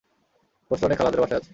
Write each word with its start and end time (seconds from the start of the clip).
বোস্টনে 0.71 0.95
খালাদের 0.95 1.21
বাসায় 1.21 1.39
আছে। 1.39 1.49